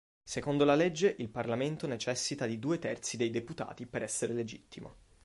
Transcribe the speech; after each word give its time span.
Secondo 0.23 0.65
la 0.65 0.73
legge, 0.73 1.15
il 1.19 1.29
Parlamento 1.29 1.85
necessita 1.85 2.47
di 2.47 2.57
due 2.57 2.79
terzi 2.79 3.17
dei 3.17 3.29
deputati 3.29 3.85
per 3.85 4.01
essere 4.01 4.33
legittimo. 4.33 4.95